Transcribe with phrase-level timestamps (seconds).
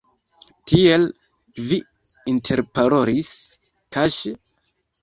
[0.71, 1.05] Tiel,
[1.65, 1.79] vi
[2.35, 3.33] interparolis
[3.99, 4.37] kaŝe?